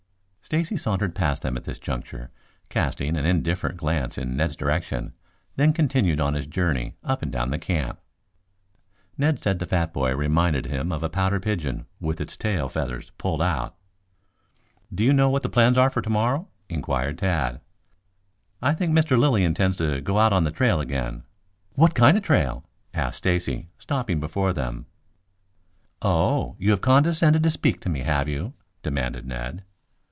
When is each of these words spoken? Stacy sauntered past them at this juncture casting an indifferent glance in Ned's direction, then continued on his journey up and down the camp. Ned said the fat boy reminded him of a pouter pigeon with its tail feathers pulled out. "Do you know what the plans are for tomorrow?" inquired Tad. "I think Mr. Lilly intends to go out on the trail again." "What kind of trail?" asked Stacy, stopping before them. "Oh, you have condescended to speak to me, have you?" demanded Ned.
Stacy 0.43 0.75
sauntered 0.75 1.15
past 1.15 1.43
them 1.43 1.55
at 1.55 1.63
this 1.63 1.79
juncture 1.79 2.29
casting 2.67 3.15
an 3.15 3.25
indifferent 3.25 3.77
glance 3.77 4.17
in 4.17 4.35
Ned's 4.35 4.57
direction, 4.57 5.13
then 5.55 5.71
continued 5.71 6.19
on 6.19 6.33
his 6.33 6.45
journey 6.45 6.97
up 7.05 7.21
and 7.21 7.31
down 7.31 7.51
the 7.51 7.57
camp. 7.57 8.01
Ned 9.17 9.39
said 9.41 9.59
the 9.59 9.65
fat 9.65 9.93
boy 9.93 10.13
reminded 10.13 10.65
him 10.65 10.91
of 10.91 11.03
a 11.03 11.09
pouter 11.09 11.39
pigeon 11.39 11.85
with 12.01 12.19
its 12.19 12.35
tail 12.35 12.67
feathers 12.67 13.11
pulled 13.17 13.41
out. 13.41 13.77
"Do 14.93 15.05
you 15.05 15.13
know 15.13 15.29
what 15.29 15.41
the 15.43 15.47
plans 15.47 15.77
are 15.77 15.89
for 15.89 16.01
tomorrow?" 16.01 16.49
inquired 16.67 17.17
Tad. 17.19 17.61
"I 18.61 18.73
think 18.73 18.91
Mr. 18.91 19.17
Lilly 19.17 19.45
intends 19.45 19.77
to 19.77 20.01
go 20.01 20.19
out 20.19 20.33
on 20.33 20.43
the 20.43 20.51
trail 20.51 20.81
again." 20.81 21.23
"What 21.75 21.95
kind 21.95 22.17
of 22.17 22.25
trail?" 22.25 22.65
asked 22.93 23.19
Stacy, 23.19 23.69
stopping 23.79 24.19
before 24.19 24.51
them. 24.51 24.87
"Oh, 26.01 26.57
you 26.59 26.71
have 26.71 26.81
condescended 26.81 27.41
to 27.43 27.51
speak 27.51 27.79
to 27.81 27.89
me, 27.89 28.01
have 28.01 28.27
you?" 28.27 28.53
demanded 28.83 29.25
Ned. 29.25 29.63